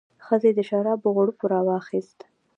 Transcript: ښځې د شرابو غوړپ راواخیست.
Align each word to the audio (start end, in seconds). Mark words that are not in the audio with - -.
ښځې 0.25 0.51
د 0.55 0.59
شرابو 0.69 1.07
غوړپ 1.15 1.39
راواخیست. 1.51 2.19